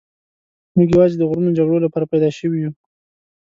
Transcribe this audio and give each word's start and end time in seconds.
موږ 0.75 0.87
یوازې 0.93 1.15
د 1.17 1.23
غرونو 1.29 1.55
جګړو 1.57 1.83
لپاره 1.85 2.09
پیدا 2.11 2.29
شوي 2.39 2.59
یو. 2.63 2.71